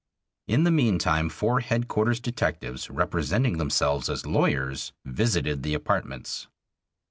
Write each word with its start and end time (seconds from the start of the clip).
In 0.47 0.63
the 0.63 0.71
meantime 0.71 1.29
four 1.29 1.59
Headquarters' 1.59 2.19
detectives, 2.19 2.89
representing 2.89 3.59
themselves 3.59 4.09
as 4.09 4.25
lawyers, 4.25 4.93
visited 5.05 5.61
the 5.61 5.75
apartments. 5.75 6.47